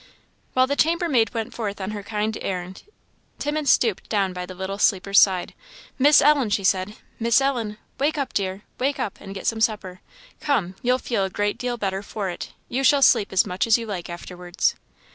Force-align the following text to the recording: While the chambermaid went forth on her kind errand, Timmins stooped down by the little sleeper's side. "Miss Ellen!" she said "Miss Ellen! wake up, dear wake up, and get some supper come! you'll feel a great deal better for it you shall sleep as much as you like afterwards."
While 0.55 0.65
the 0.65 0.75
chambermaid 0.75 1.31
went 1.31 1.53
forth 1.53 1.79
on 1.79 1.91
her 1.91 2.01
kind 2.01 2.35
errand, 2.41 2.81
Timmins 3.37 3.71
stooped 3.71 4.09
down 4.09 4.33
by 4.33 4.47
the 4.47 4.55
little 4.55 4.79
sleeper's 4.79 5.19
side. 5.19 5.53
"Miss 5.99 6.23
Ellen!" 6.23 6.49
she 6.49 6.63
said 6.63 6.95
"Miss 7.19 7.39
Ellen! 7.39 7.77
wake 7.99 8.17
up, 8.17 8.33
dear 8.33 8.63
wake 8.79 8.97
up, 8.99 9.21
and 9.21 9.35
get 9.35 9.45
some 9.45 9.61
supper 9.61 10.01
come! 10.39 10.73
you'll 10.81 10.97
feel 10.97 11.23
a 11.25 11.29
great 11.29 11.59
deal 11.59 11.77
better 11.77 12.01
for 12.01 12.31
it 12.31 12.51
you 12.67 12.83
shall 12.83 13.03
sleep 13.03 13.31
as 13.31 13.45
much 13.45 13.67
as 13.67 13.77
you 13.77 13.85
like 13.85 14.09
afterwards." 14.09 14.73